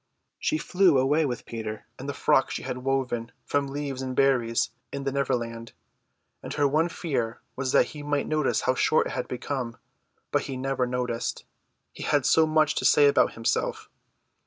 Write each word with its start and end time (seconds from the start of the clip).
She 0.39 0.57
flew 0.57 0.97
away 0.97 1.27
with 1.27 1.45
Peter 1.45 1.85
in 1.99 2.07
the 2.07 2.13
frock 2.15 2.49
she 2.49 2.63
had 2.63 2.79
woven 2.79 3.31
from 3.45 3.67
leaves 3.67 4.01
and 4.01 4.15
berries 4.15 4.71
in 4.91 5.03
the 5.03 5.11
Neverland, 5.11 5.73
and 6.41 6.51
her 6.55 6.67
one 6.67 6.89
fear 6.89 7.39
was 7.55 7.71
that 7.73 7.85
he 7.93 8.01
might 8.01 8.27
notice 8.27 8.61
how 8.61 8.73
short 8.73 9.05
it 9.05 9.09
had 9.11 9.27
become; 9.27 9.77
but 10.31 10.41
he 10.45 10.57
never 10.57 10.87
noticed, 10.87 11.45
he 11.93 12.01
had 12.01 12.25
so 12.25 12.47
much 12.47 12.73
to 12.77 12.83
say 12.83 13.07
about 13.07 13.33
himself. 13.33 13.91